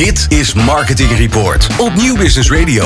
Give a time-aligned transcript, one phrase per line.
[0.00, 2.84] Dit is Marketing Report op Nieuw Business Radio.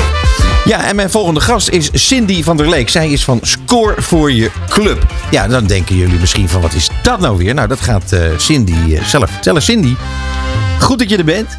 [0.65, 2.89] Ja, en mijn volgende gast is Cindy van der Leek.
[2.89, 5.07] Zij is van Score voor je club.
[5.31, 7.55] Ja, dan denken jullie misschien van wat is dat nou weer?
[7.55, 9.63] Nou, dat gaat eh, Cindy eh, zelf vertellen.
[9.63, 9.95] Cindy,
[10.81, 11.59] goed dat je er bent.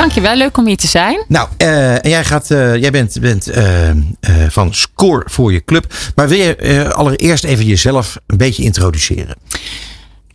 [0.00, 1.24] Dankjewel, leuk om hier te zijn.
[1.28, 3.50] Nou, eh, en jij, gaat, eh, jij bent, bent
[4.48, 5.94] van Score voor je club.
[6.14, 9.36] Maar wil je eh, allereerst even jezelf een beetje introduceren?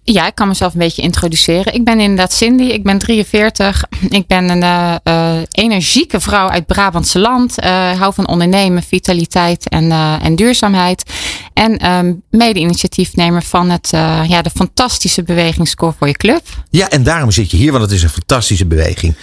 [0.07, 1.73] Ja, ik kan mezelf een beetje introduceren.
[1.73, 3.83] Ik ben inderdaad Cindy, ik ben 43.
[4.09, 7.59] Ik ben een eh, eh, energieke vrouw uit Brabantse land.
[7.59, 9.91] Eh, hou van ondernemen, vitaliteit en,
[10.21, 11.11] en duurzaamheid.
[11.53, 13.89] En ehm, mede-initiatiefnemer van het,
[14.27, 16.43] ja, de fantastische beweging Score voor je club.
[16.69, 19.15] Ja, en daarom zit je hier, want het is een fantastische beweging.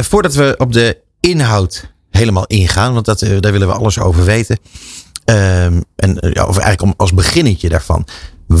[0.00, 4.58] Voordat we op de inhoud helemaal ingaan, want dat, daar willen we alles over weten.
[5.24, 8.06] Ehm, en of eigenlijk om, als beginnetje daarvan.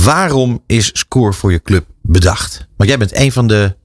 [0.00, 2.66] Waarom is Score voor je club bedacht?
[2.76, 3.76] Want jij bent een van de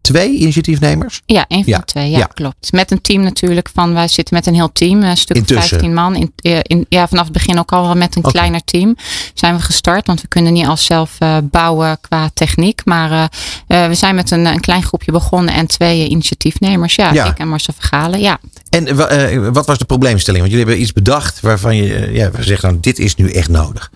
[0.00, 1.22] twee initiatiefnemers.
[1.26, 2.10] Ja, een van Ja, de twee.
[2.10, 2.24] Ja, ja.
[2.26, 2.72] klopt.
[2.72, 3.68] Met een team natuurlijk.
[3.74, 5.02] Van, wij zitten met een heel team.
[5.02, 5.68] Een stuk Intussen.
[5.68, 6.14] 15 man.
[6.16, 8.96] In, eh, in, ja, vanaf het begin ook al wel met een kleiner team
[9.34, 10.06] zijn we gestart.
[10.06, 12.80] Want we kunnen niet als zelf eh, bouwen qua techniek.
[12.84, 13.30] Maar
[13.66, 15.54] eh, we zijn met een, een klein groepje begonnen.
[15.54, 16.94] En twee initiatiefnemers.
[16.94, 17.26] Ja, Ja.
[17.26, 18.20] ik en Marcel Vergalen.
[18.20, 18.38] Ja.
[18.70, 20.40] En wa- wat was de probleemstelling?
[20.42, 23.90] Want jullie hebben iets bedacht waarvan je ja, zegt, nou, dit is nu echt nodig.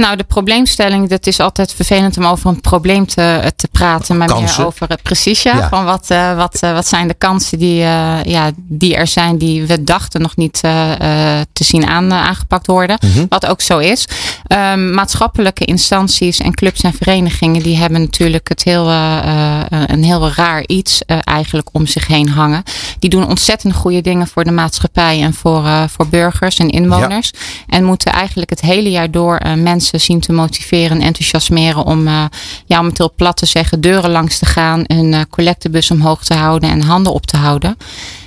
[0.00, 4.16] Nou, de probleemstelling, dat is altijd vervelend om over een probleem te, te praten.
[4.16, 4.56] Maar Kansen.
[4.58, 5.56] meer over het precies, ja.
[5.56, 5.68] Ja.
[5.68, 9.38] Van wat, eh, wat, eh, wat zijn de kansen die, eh, ja, die er zijn,
[9.38, 12.98] die we dachten nog niet eh, eh, te zien aan, eh, aangepakt worden.
[13.00, 13.24] Mhm.
[13.28, 14.08] Wat ook zo is.
[14.46, 20.04] Ehm, maatschappelijke instanties en clubs en verenigingen, die hebben natuurlijk het heel, eh, eh, een
[20.04, 22.62] heel raar iets eh, eigenlijk om zich heen hangen.
[22.98, 27.30] Die doen ontzettend goede dingen voor de maatschappij en voor, eh, voor burgers en inwoners.
[27.66, 29.54] En moeten eigenlijk het hele jaar door eh,
[29.90, 32.24] mensen zien te motiveren en enthousiasmeren om, eh,
[32.66, 36.24] ja, om het heel plat te zeggen, deuren langs te gaan, een eh, collectebus omhoog
[36.24, 37.76] te houden en handen op te houden.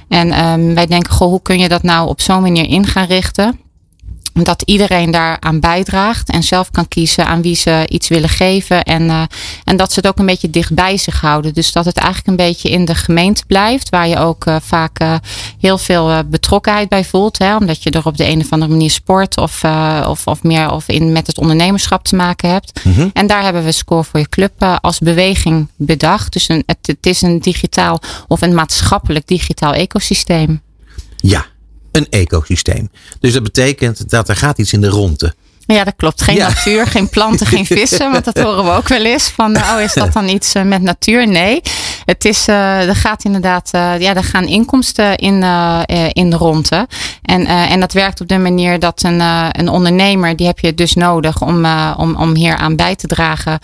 [0.07, 3.05] En ehm, wij denken, goh, hoe kun je dat nou op zo'n manier in gaan
[3.05, 3.59] richten?
[4.33, 8.83] Dat iedereen daaraan bijdraagt en zelf kan kiezen aan wie ze iets willen geven.
[8.83, 9.21] En, eh,
[9.63, 11.53] en dat ze het ook een beetje dicht bij zich houden.
[11.53, 13.89] Dus dat het eigenlijk een beetje in de gemeente blijft.
[13.89, 15.15] Waar je ook eh, vaak eh,
[15.59, 17.37] heel veel betrokkenheid bij voelt.
[17.37, 19.63] Hè, omdat je er op de een of andere manier sport of,
[20.07, 22.81] of, of meer of in, met het ondernemerschap te maken hebt.
[23.13, 26.33] En daar hebben we Score voor je club als beweging bedacht.
[26.33, 30.61] Dus een, het, het is een digitaal of een maatschappelijk digitaal ecosysteem.
[31.15, 31.45] Ja,
[31.93, 32.89] een ecosysteem.
[33.19, 35.33] Dus dat betekent dat er gaat iets in de ronde.
[35.65, 36.21] Ja, dat klopt.
[36.21, 38.11] Geen natuur, geen planten, geen vissen.
[38.11, 39.27] Want dat horen we ook wel eens.
[39.29, 41.27] Van, oh, is dat dan iets eh, met natuur?
[41.27, 41.61] Nee.
[42.05, 45.79] Het is, eh, er gaat inderdaad, eh, ja, er gaan inkomsten in, eh,
[46.09, 46.87] in de ronde.
[47.21, 49.19] En, en dat werkt op de manier dat een,
[49.51, 51.65] een ondernemer, die heb je dus nodig om,
[51.97, 53.59] om, om hier aan bij te dragen.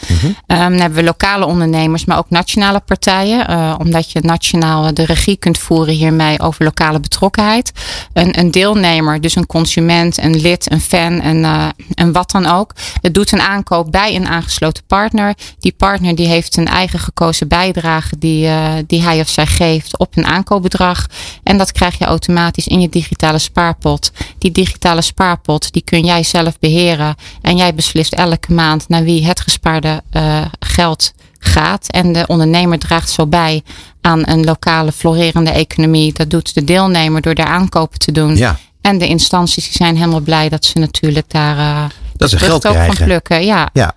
[0.45, 3.77] Ehm, dan hebben we lokale ondernemers, maar ook nationale partijen.
[3.79, 7.71] omdat je nationaal de regie kunt voeren hiermee over lokale betrokkenheid.
[8.13, 11.45] Een, een deelnemer, dus een consument, een lid, een fan, een,
[11.93, 12.73] en wat dan ook.
[13.01, 15.33] Het doet een aankoop bij een aangesloten partner.
[15.59, 19.97] Die partner die heeft een eigen gekozen bijdrage die, eh, die hij of zij geeft
[19.97, 21.07] op een aankoopbedrag.
[21.43, 24.11] En dat krijg je automatisch in je digitale spaarpot.
[24.37, 27.15] Die digitale spaarpot die kun jij zelf beheren.
[27.41, 31.87] En jij beslist elke maand naar wie het gespaarde eh, geld gaat.
[31.87, 33.63] En de ondernemer draagt zo bij
[34.01, 36.13] aan een lokale florerende economie.
[36.13, 38.35] Dat doet de deelnemer door daar aankopen te doen.
[38.35, 38.59] Ja.
[38.81, 41.83] En de instanties die zijn helemaal blij dat ze natuurlijk daar eh
[42.15, 43.05] Dat ze geld ook van krijgen.
[43.05, 43.45] plukken.
[43.45, 43.69] Ja.
[43.73, 43.93] Ja,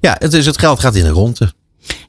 [0.00, 1.52] ja het, is, het geld gaat in de ronde.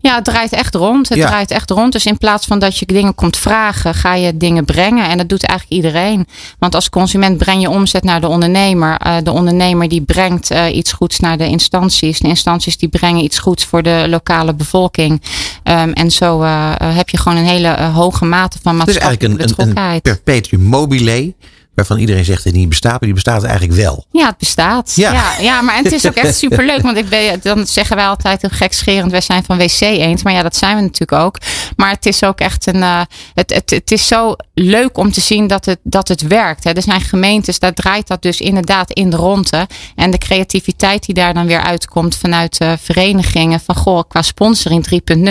[0.02, 1.10] ja, het draait echt rond.
[1.10, 1.28] Het Ja.
[1.28, 1.92] draait echt rond.
[1.92, 5.10] Dus in plaats van dat je dingen komt vragen, ga je dingen brengen.
[5.10, 6.28] En dat doet eigenlijk iedereen.
[6.60, 8.98] Want als consument breng je omzet naar de ondernemer.
[8.98, 12.20] Eh, de ondernemer die brengt eh, iets goeds naar de instanties.
[12.20, 15.22] De instanties die brengen iets goeds voor de lokale bevolking.
[15.64, 16.42] Ehm, en zo
[16.84, 20.08] heb je gewoon een hele hoge mate van Het is maatschappelijke eigenlijk een, een, betrokkenheid.
[20.08, 21.34] een perpetuum mobile.
[21.80, 22.92] Waarvan iedereen zegt dat het niet bestaat.
[22.92, 24.06] Maar die bestaat eigenlijk wel.
[24.12, 24.94] Ja, het bestaat.
[24.96, 25.12] Ja.
[25.14, 26.82] Ja, ja, maar het is ook echt superleuk.
[26.82, 30.24] Want ik ben, dan zeggen wij altijd heel gekscherend, wij zijn van WC eens.
[30.24, 31.38] Maar ja, dat zijn we natuurlijk ook.
[31.76, 32.84] Maar het is ook echt een.
[32.84, 33.02] eh,
[33.34, 36.64] het, het, het is zo leuk om te zien dat het, dat het werkt.
[36.64, 36.72] Hè.
[36.72, 39.68] Er zijn gemeentes, daar draait dat dus inderdaad in de ronde.
[39.96, 43.60] En de creativiteit die daar dan weer uitkomt vanuit verenigingen.
[43.60, 44.86] Van goh, qua sponsoring
[45.18, 45.30] 3.0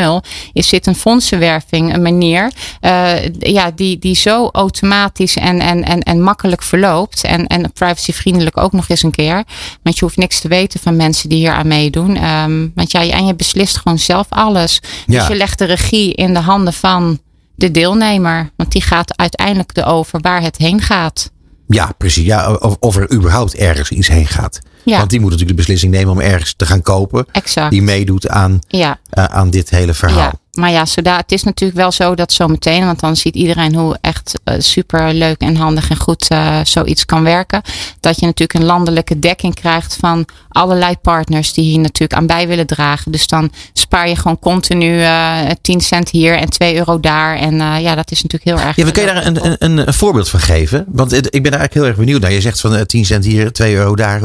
[0.52, 2.52] is dit een fondsenwerving, een manier.
[2.80, 7.24] eh, ja, die, die zo automatisch en, en, en, en makkelijk verloopt.
[7.24, 9.44] En, en privacyvriendelijk ook nog eens een keer.
[9.82, 12.16] Want je hoeft niks te weten van mensen die hier aan meedoen.
[12.16, 14.80] Ehm, want ja, en je beslist gewoon zelf alles.
[15.06, 15.18] Ja.
[15.18, 17.18] Dus je legt de regie in de handen van
[17.54, 18.50] de deelnemer.
[18.56, 21.30] Want die gaat uiteindelijk erover waar het heen gaat.
[21.68, 22.24] Ja, precies.
[22.24, 24.58] Ja, of, of er überhaupt ergens iets heen gaat.
[24.84, 24.98] Ja.
[24.98, 27.26] Want die moet natuurlijk de beslissing nemen om ergens te gaan kopen.
[27.32, 27.70] Exact.
[27.70, 28.98] Die meedoet aan, Ja.
[29.10, 30.18] eh, aan dit hele verhaal.
[30.18, 33.74] Ja, maar ja, zoda, het is natuurlijk wel zo dat zometeen, want dan ziet iedereen
[33.74, 37.62] hoe echt uh, super leuk en handig en goed uh, zoiets kan werken.
[38.00, 42.48] Dat je natuurlijk een landelijke dekking krijgt van allerlei partners die hier natuurlijk aan bij
[42.48, 43.12] willen dragen.
[43.12, 47.36] Dus dan spaar je gewoon continu uh, 10 cent hier en 2 euro daar.
[47.36, 48.76] En ja, dat is natuurlijk heel erg.
[48.76, 50.84] Ja, we kun je daar een, een, een, voorbeeld van geven?
[50.88, 52.32] Want ik ben daar eigenlijk heel erg benieuwd naar.
[52.32, 54.20] Je zegt van 10 cent hier, 2 euro daar.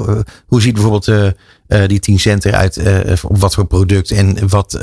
[0.47, 1.33] hoe ziet bijvoorbeeld
[1.88, 2.80] die 10 cent eruit?
[3.24, 4.80] op wat voor product en wat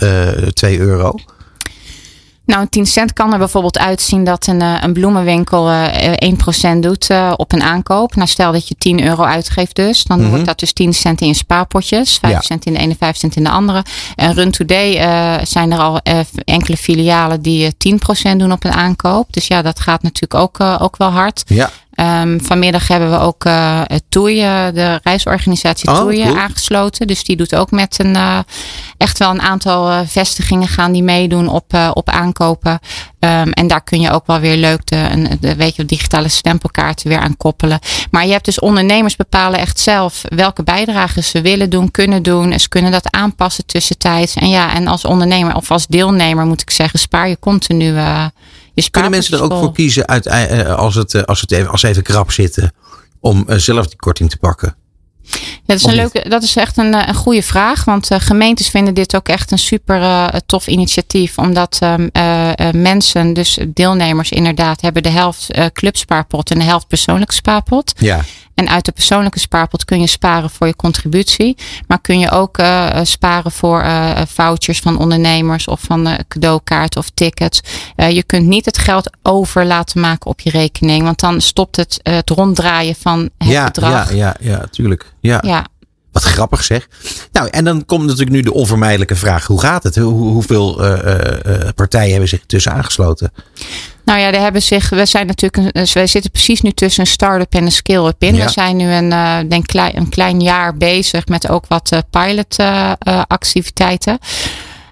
[0.54, 1.14] 2 euro?
[2.50, 6.32] Nou, een 10 cent kan er bijvoorbeeld uitzien dat een, eh, een bloemenwinkel uh, eh,
[6.76, 8.14] 1% doet uh, op een aankoop.
[8.14, 10.04] Nou, stel dat je 10 euro uitgeeft dus.
[10.04, 10.32] Dan mm -hmm.
[10.32, 12.18] wordt dat dus 10 cent in je spaarpotjes.
[12.18, 12.40] 5 ja.
[12.40, 13.84] cent in de ene, 5 cent in de andere.
[14.14, 16.00] En Run Today uh, zijn er al
[16.44, 17.74] enkele filialen die
[18.32, 19.32] 10% doen op een aankoop.
[19.32, 21.42] Dus ja, dat gaat natuurlijk ook, ook wel hard.
[21.46, 21.70] Ja.
[22.00, 24.40] Um, vanmiddag hebben we ook uh, Toei,
[24.74, 26.36] de reisorganisatie oh, Toei cool.
[26.36, 27.06] aangesloten.
[27.06, 28.38] Dus die doet ook met een uh,
[28.96, 32.78] echt wel een aantal uh, vestigingen gaan die meedoen op, op aankopen.
[33.18, 36.28] Um, en daar kun je ook wel weer leuk de, een, de weet je, digitale
[36.28, 37.78] stempelkaarten weer aan koppelen.
[38.10, 42.58] Maar je hebt dus ondernemers bepalen echt zelf welke bijdragen ze willen doen, kunnen doen.
[42.58, 44.34] Ze kunnen dat aanpassen tussentijds.
[44.34, 47.94] En ja, en als ondernemer of als deelnemer moet ik zeggen, spaar je continu
[48.88, 51.80] kunnen mensen er ook voor kiezen uit, eh, als, het, eh, als, het even, als
[51.80, 52.72] ze even krap zitten
[53.20, 54.74] om eh, zelf die korting te pakken?
[55.22, 57.84] Ja, dat, is een leuke, dat is echt een, een goede vraag.
[57.84, 61.38] Want uh, gemeentes vinden dit ook echt een super uh, tof initiatief.
[61.38, 61.94] Omdat uh,
[62.72, 67.92] mensen, dus deelnemers inderdaad, hebben de helft clubspaarpot en de helft persoonlijke spaarpot.
[67.96, 68.24] Ja.
[68.60, 71.56] En uit de persoonlijke spaarpot kun je sparen voor je contributie.
[71.86, 77.00] Maar kun je ook uh, sparen voor uh, vouchers van ondernemers of van uh, cadeaukaarten
[77.00, 77.60] of tickets.
[77.96, 81.02] je kunt niet het geld over laten maken op je rekening.
[81.02, 84.12] Want dan stopt het, het ronddraaien van het ja, bedrag.
[84.12, 85.12] Ja, ja, ja, tuurlijk.
[85.20, 85.38] Ja.
[85.46, 85.66] ja.
[86.12, 86.88] Wat grappig zeg.
[87.32, 89.46] Nou, en dan komt natuurlijk nu de onvermijdelijke vraag.
[89.46, 89.96] Hoe gaat het?
[89.96, 90.74] Hoe, hoeveel
[91.74, 93.32] partijen hebben zich tussen aangesloten?
[94.04, 97.10] Nou ja, daar hebben zich, we zijn natuurlijk, een, wij zitten precies nu tussen een
[97.10, 98.34] start-up en een scale-up in.
[98.34, 98.44] Ja.
[98.44, 102.56] We zijn nu een, uh, denk klein, een klein jaar bezig met ook wat pilot
[103.26, 104.18] activiteiten.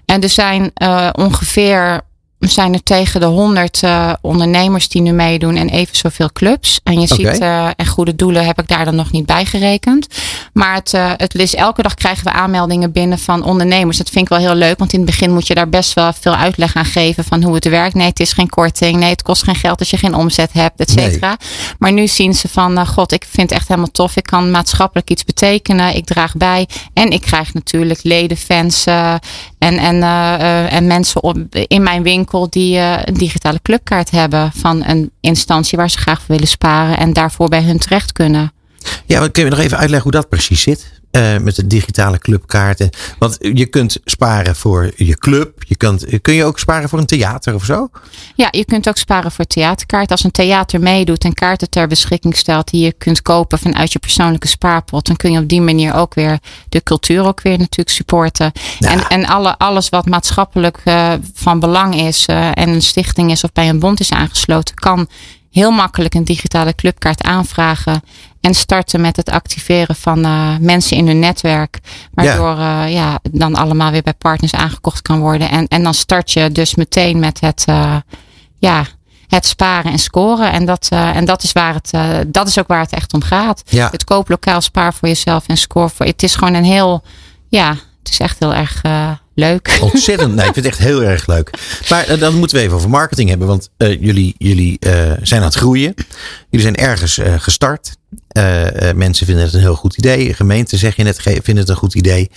[0.05, 0.71] En er zijn
[1.11, 2.01] ongeveer
[2.39, 6.79] zijn er tegen de 100 uh, ondernemers die nu meedoen en even zoveel clubs.
[6.83, 7.33] En je okay.
[7.33, 10.07] ziet, uh, en goede doelen heb ik daar dan nog niet bij gerekend.
[10.53, 13.97] Maar het, uh, het is, elke dag krijgen we aanmeldingen binnen van ondernemers.
[13.97, 16.13] Dat vind ik wel heel leuk, want in het begin moet je daar best wel
[16.13, 17.93] veel uitleg aan geven van hoe het werkt.
[17.93, 18.97] Nee, het is geen korting.
[18.97, 21.27] Nee, het kost geen geld als je geen omzet hebt, et cetera.
[21.27, 21.75] Nee.
[21.79, 24.15] Maar nu zien ze van, god, ik vind het echt helemaal tof.
[24.15, 25.95] Ik kan maatschappelijk iets betekenen.
[25.95, 26.67] Ik draag bij.
[26.93, 28.85] En ik krijg natuurlijk leden, fans
[29.59, 30.03] en, en,
[30.69, 35.77] en mensen op, in mijn winkel die uh, een digitale clubkaart hebben van een instantie
[35.77, 38.51] waar ze graag voor willen sparen en daarvoor bij hun terecht kunnen.
[39.05, 40.98] Ja, maar kun je nog even uitleggen hoe dat precies zit?
[41.11, 42.89] Uh, met de digitale clubkaarten.
[43.19, 45.63] Want je kunt sparen voor je club.
[45.67, 47.89] Je kunt, kun je ook sparen voor een theater of zo?
[48.35, 50.11] Ja, je kunt ook sparen voor theaterkaart.
[50.11, 53.99] Als een theater meedoet en kaarten ter beschikking stelt die je kunt kopen vanuit je
[53.99, 56.39] persoonlijke spaarpot, dan kun je op die manier ook weer
[56.69, 58.51] de cultuur ook weer natuurlijk supporten.
[58.79, 58.89] Ja.
[58.89, 63.43] En, en alle, alles wat maatschappelijk uh, van belang is uh, en een stichting is
[63.43, 65.07] of bij een bond is aangesloten, kan
[65.51, 68.01] heel makkelijk een digitale clubkaart aanvragen.
[68.41, 71.79] En starten met het activeren van uh, mensen in hun netwerk.
[72.13, 72.85] Waardoor ja.
[72.85, 75.49] Uh, ja, dan allemaal weer bij partners aangekocht kan worden.
[75.49, 77.95] En, en dan start je dus meteen met het, uh,
[78.57, 78.85] ja,
[79.27, 80.51] het sparen en scoren.
[80.51, 81.91] En dat, en dat, is waar het,
[82.27, 83.63] dat is ook waar het echt om gaat.
[83.65, 83.87] Ja.
[83.91, 86.05] Het koop lokaal spaar voor jezelf en score voor.
[86.05, 87.03] Het is gewoon een heel,
[87.47, 88.81] ja, het is echt heel erg
[89.33, 89.77] leuk.
[89.93, 90.35] Ontzettend.
[90.35, 91.51] Nee, ik vind het echt heel erg leuk.
[91.89, 93.47] Maar uh, dan moeten we even over marketing hebben.
[93.47, 95.93] Want uh, jullie, jullie uh, zijn aan het groeien.
[96.49, 97.97] Jullie zijn ergens gestart.
[98.95, 100.33] Mensen vinden het een heel goed idee.
[100.33, 102.29] Gemeenten, zeg je net, vinden het een goed idee.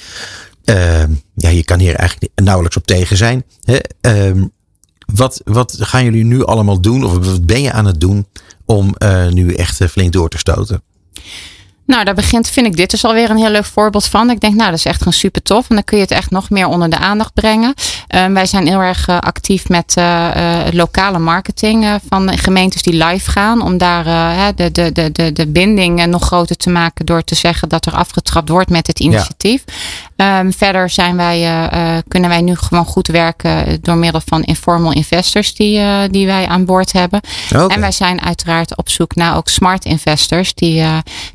[1.34, 3.44] ja, je kan hier eigenlijk nauwelijks op tegen zijn.
[3.62, 3.78] Hè?
[4.00, 4.44] Ehm,
[5.14, 7.04] wat, wat gaan jullie nu allemaal doen?
[7.04, 8.26] Of wat ben je aan het doen
[8.64, 8.94] om
[9.30, 10.82] nu echt flink door te stoten?
[11.92, 14.30] Nou, daar begint, vind ik dit dus alweer een heel leuk voorbeeld van.
[14.30, 15.68] Ik denk, nou, dat is echt gewoon super tof.
[15.68, 17.74] En dan kun je het echt nog meer onder de aandacht brengen.
[18.14, 20.28] Um, wij zijn heel erg uh, actief met uh,
[20.70, 23.62] lokale marketing van gemeentes die live gaan.
[23.62, 24.04] Om daar
[24.54, 27.94] de, de, de, de, de binding nog groter te maken door te zeggen dat er
[27.94, 29.64] afgetrapt wordt met het initiatief.
[30.16, 30.38] Ja.
[30.38, 31.70] Um, verder zijn wij,
[32.08, 36.64] kunnen wij nu gewoon goed werken door middel van informal investors die, die wij aan
[36.64, 37.20] boord hebben.
[37.54, 37.66] Okay.
[37.66, 40.84] En wij zijn uiteraard op zoek naar ook smart investors die,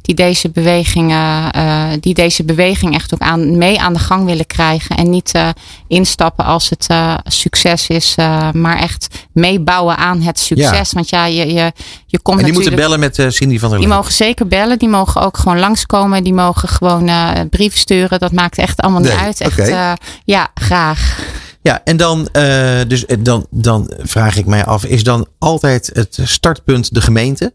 [0.02, 4.26] die deze deze bewegingen, uh, die deze beweging echt ook aan, mee aan de gang
[4.26, 4.98] willen krijgen.
[4.98, 5.50] En niet uh,
[5.88, 8.16] instappen als het uh, succes is,
[8.52, 10.90] maar echt meebouwen aan het succes.
[10.90, 10.96] Ja.
[10.96, 11.72] Want ja, je, je,
[12.06, 14.80] je komt en die moeten bellen met Cindy van der Die mogen zeker bellen.
[14.80, 16.24] Die mogen ook gewoon langskomen.
[16.24, 17.10] Die mogen gewoon
[17.50, 18.20] brieven sturen.
[18.20, 19.12] Dat maakt echt allemaal nee.
[19.12, 19.42] niet uit.
[19.42, 19.98] Echt, okay.
[20.26, 21.20] ja, graag.
[21.62, 22.30] Ja, en dan,
[22.88, 27.54] dus, dan, dan vraag ik mij af, is dan altijd het startpunt de gemeente?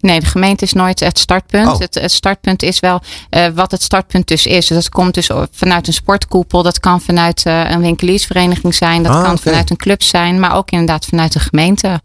[0.00, 1.68] Nee, de gemeente is nooit het startpunt.
[1.68, 1.78] Oh.
[1.78, 4.66] Het, het, startpunt is wel uh, wat het startpunt dus is.
[4.66, 6.62] Dus dat komt dus vanuit een sportkoepel.
[6.62, 9.02] Dat kan vanuit uh, een winkeliersvereniging zijn.
[9.02, 10.40] Dat ah, kan vanuit een club zijn.
[10.40, 12.00] Maar ook inderdaad vanuit de gemeente.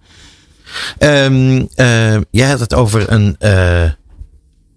[0.99, 3.37] Um, uh, jij had het over een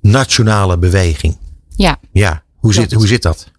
[0.00, 1.38] nationale beweging.
[1.76, 1.98] Ja.
[2.12, 3.50] Ja, hoe, zit, hoe zit dat?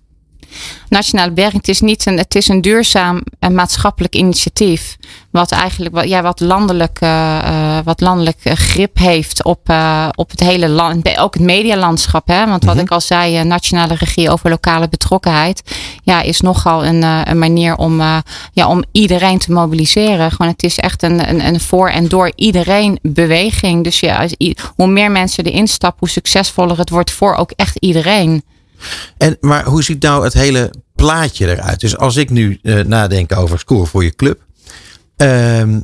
[0.90, 4.98] Nationale Berging, het is niet een, het is een duurzaam en maatschappelijk initiatief.
[5.32, 10.40] Wat eigenlijk wat, ja, wat landelijk, uh, wat landelijk grip heeft op, uh, op het
[10.40, 11.18] hele land.
[11.18, 12.28] Ook het medialandschap.
[12.28, 12.48] Hè?
[12.48, 15.62] Want wat mm ik al zei, nationale regie over lokale betrokkenheid.
[16.04, 18.02] Ja, is nogal een, een manier om,
[18.52, 20.32] ja, om iedereen te mobiliseren.
[20.32, 23.84] Gewoon, het is echt een, een, een voor en door iedereen beweging.
[23.84, 24.28] Dus ja,
[24.76, 28.44] hoe meer mensen erin stappen, hoe succesvoller het wordt voor ook echt iedereen.
[29.18, 31.80] En, maar hoe ziet nou het hele plaatje eruit?
[31.80, 34.46] Dus als ik nu uh, nadenk over score voor je club.
[35.18, 35.78] Uh, uh,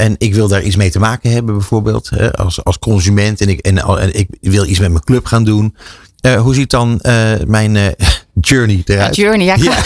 [0.00, 3.40] en ik wil daar iets mee te maken hebben, bijvoorbeeld als, als consument.
[3.40, 5.76] En ik, en, en ik wil iets met mijn club gaan doen.
[6.26, 7.00] Uh, hoe ziet dan
[7.46, 7.94] mijn
[8.40, 9.16] journey eruit.
[9.16, 9.56] journey, ja.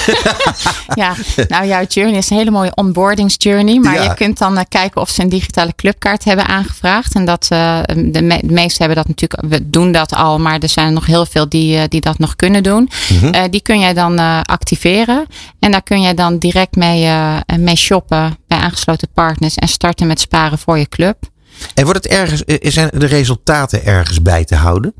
[0.95, 1.15] Ja.
[1.49, 3.79] nou ja, journey is een hele mooie onboardingsjourney.
[3.79, 7.15] Maar je kunt dan uh, kijken of ze een digitale clubkaart hebben aangevraagd.
[7.15, 10.59] En dat uh, de, me de meesten hebben dat natuurlijk, we doen dat al, maar
[10.59, 12.91] er zijn nog heel veel die, uh, die dat nog kunnen doen.
[13.09, 13.51] Mm -hmm.
[13.51, 15.27] die kun jij dan activeren.
[15.59, 17.11] En daar kun jij dan direct mee,
[17.59, 21.17] mee shoppen bij aangesloten partners en starten met sparen voor je club.
[21.75, 22.43] En wordt het ergens,
[22.75, 24.95] zijn de resultaten ergens bij te houden?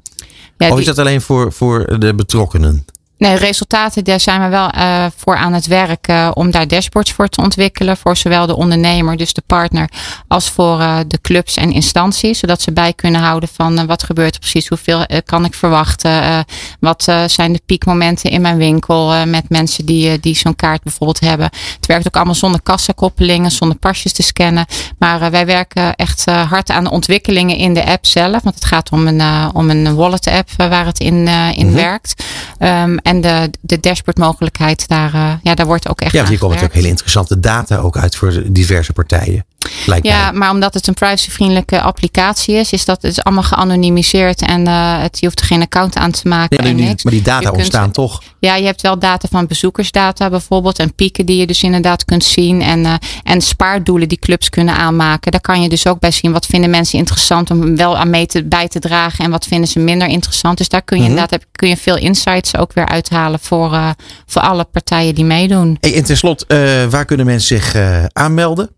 [0.59, 2.85] Ja, of is dat alleen voor, voor de betrokkenen?
[3.19, 7.13] Nee, resultaten, daar zijn we wel uh, voor aan het werk uh, om daar dashboards
[7.13, 7.97] voor te ontwikkelen.
[7.97, 9.89] Voor zowel de ondernemer, dus de partner,
[10.29, 12.39] als voor uh, de clubs en instanties.
[12.39, 16.45] Zodat ze bij kunnen houden van wat gebeurt er precies, hoeveel kan ik verwachten.
[16.81, 21.51] wat zijn de piekmomenten in mijn winkel met mensen die, die zo'n kaart bijvoorbeeld hebben.
[21.77, 24.67] Het werkt ook allemaal zonder kassakoppelingen, zonder pasjes te scannen.
[24.99, 28.43] Maar wij werken echt hard aan de ontwikkelingen in de app zelf.
[28.43, 29.23] Want het gaat om een,
[29.55, 31.73] om een wallet app waar het in, in mm -hmm.
[31.73, 32.25] werkt.
[32.59, 36.13] Um, en de, de dashboardmogelijkheid, daar, uh, ja, daar wordt ook echt.
[36.13, 39.45] Ja, hier komen natuurlijk hele interessante data ook uit voor diverse partijen.
[40.03, 44.69] Ja, maar omdat het een privacyvriendelijke applicatie is, is dat het is allemaal geanonimiseerd en
[44.69, 46.59] uh, het, je hoeft er geen account aan te maken.
[46.59, 47.05] en niks.
[47.05, 48.23] Maar die data ontstaan toch?
[48.39, 52.25] Ja, je hebt wel data van bezoekersdata bijvoorbeeld en pieken die je dus inderdaad kunt
[52.25, 55.33] zien en, uh, en spaardoelen die clubs kunnen aanmaken.
[55.33, 58.27] Daar kan je dus ook bij zien wat vinden mensen interessant om wel aan mee
[58.27, 60.59] te, bij te dragen en wat vinden ze minder interessant.
[60.59, 61.19] Dus daar kun je mm -hmm.
[61.19, 63.91] inderdaad kun je veel insights ook weer uithalen voor, uh,
[64.27, 65.77] voor alle partijen die meedoen.
[65.81, 67.77] Hey, en tenslotte, waar kunnen mensen zich
[68.13, 68.71] aanmelden?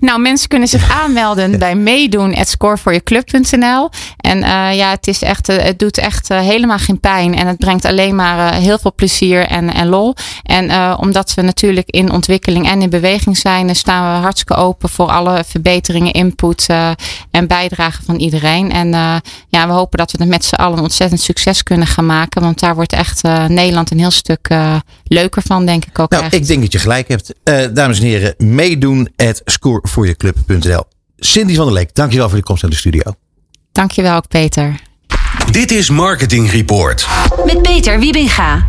[0.00, 3.90] Nou, mensen kunnen zich aanmelden bij meedoen at scoreforyourclub.nl.
[4.16, 7.34] En uh, ja, het, is echt, uh, het doet echt uh, helemaal geen pijn.
[7.34, 10.14] En het brengt alleen maar heel veel plezier en, en lol.
[10.42, 15.08] En omdat we natuurlijk in ontwikkeling en in beweging zijn, staan we hartstikke open voor
[15.08, 16.66] alle verbeteringen, input
[17.30, 18.72] en bijdragen van iedereen.
[18.72, 18.88] En
[19.48, 22.42] ja, we hopen dat we het met z'n allen ontzettend succes kunnen gaan maken.
[22.42, 24.48] Want daar wordt echt Nederland een heel stuk
[25.04, 26.10] leuker van, denk ik ook.
[26.10, 27.34] Nou, ik denk dat je gelijk hebt.
[27.74, 30.82] dames en heren, meedoen at scorevoorjeclub.nl.
[31.16, 33.14] Cindy van der Leek, dankjewel voor de komst naar de studio.
[33.72, 34.80] Dankjewel ook, Peter.
[35.50, 37.08] Dit is Marketing Report.
[37.44, 38.66] Met Peter Wiebinga.